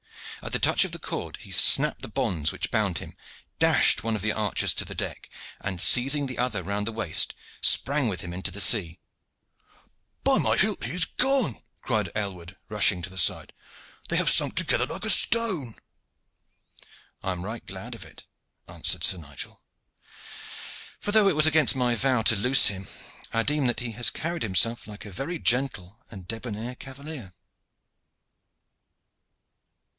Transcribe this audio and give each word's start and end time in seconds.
At 0.43 0.53
the 0.53 0.57
touch 0.59 0.83
of 0.83 0.91
the 0.91 0.97
cord 0.97 1.37
he 1.37 1.51
snapped 1.51 2.01
the 2.01 2.07
bonds 2.07 2.51
which 2.51 2.71
bound 2.71 2.97
him, 2.97 3.15
dashed 3.59 4.03
one 4.03 4.15
of 4.15 4.23
the 4.23 4.31
archers 4.33 4.73
to 4.73 4.83
the 4.83 4.95
deck, 4.95 5.29
and 5.59 5.79
seizing 5.79 6.25
the 6.25 6.39
other 6.39 6.63
round 6.63 6.87
the 6.87 6.91
waist 6.91 7.35
sprang 7.61 8.07
with 8.07 8.21
him 8.21 8.33
into 8.33 8.49
the 8.49 8.59
sea. 8.59 8.97
"By 10.23 10.39
my 10.39 10.57
hilt, 10.57 10.83
he 10.85 10.93
is 10.93 11.05
gone!" 11.05 11.61
cried 11.83 12.09
Aylward, 12.15 12.57
rushing 12.69 13.03
to 13.03 13.09
the 13.11 13.19
side. 13.19 13.53
"They 14.09 14.17
have 14.17 14.31
sunk 14.31 14.55
together 14.55 14.87
like 14.87 15.05
a 15.05 15.11
stone." 15.11 15.75
"I 17.21 17.33
am 17.33 17.45
right 17.45 17.63
glad 17.63 17.93
of 17.93 18.03
it," 18.03 18.23
answered 18.67 19.03
Sir 19.03 19.17
Nigel; 19.17 19.61
"for 20.99 21.11
though 21.11 21.27
it 21.27 21.35
was 21.35 21.45
against 21.45 21.75
my 21.75 21.93
vow 21.93 22.23
to 22.23 22.35
loose 22.35 22.65
him, 22.65 22.87
I 23.31 23.43
deem 23.43 23.67
that 23.67 23.81
he 23.81 23.91
has 23.91 24.09
carried 24.09 24.41
himself 24.41 24.87
like 24.87 25.05
a 25.05 25.11
very 25.11 25.37
gentle 25.37 25.99
and 26.09 26.27
debonnaire 26.27 26.73
cavalier." 26.73 27.33